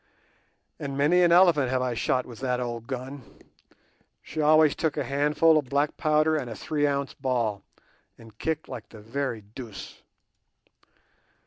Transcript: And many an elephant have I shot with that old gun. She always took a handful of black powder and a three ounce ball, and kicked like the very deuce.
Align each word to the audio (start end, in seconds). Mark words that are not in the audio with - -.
And 0.79 0.97
many 0.97 1.21
an 1.21 1.31
elephant 1.31 1.69
have 1.69 1.83
I 1.83 1.93
shot 1.93 2.25
with 2.25 2.39
that 2.39 2.59
old 2.59 2.87
gun. 2.87 3.21
She 4.23 4.41
always 4.41 4.73
took 4.75 4.97
a 4.97 5.03
handful 5.03 5.59
of 5.59 5.69
black 5.69 5.95
powder 5.95 6.35
and 6.35 6.49
a 6.49 6.55
three 6.55 6.87
ounce 6.87 7.13
ball, 7.13 7.61
and 8.17 8.35
kicked 8.39 8.67
like 8.67 8.89
the 8.89 8.99
very 9.01 9.41
deuce. 9.41 10.01